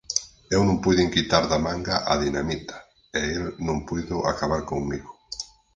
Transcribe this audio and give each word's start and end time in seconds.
Eu 0.55 0.61
non 0.67 0.81
puiden 0.83 1.13
quitar 1.15 1.43
da 1.51 1.63
manga 1.67 1.95
a 2.11 2.15
dinamita, 2.23 2.77
e 3.19 3.21
el 3.37 3.45
non 3.67 3.77
puido 3.87 4.15
acabar 4.31 4.61
comigo. 4.71 5.11